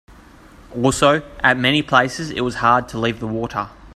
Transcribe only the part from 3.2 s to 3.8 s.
water.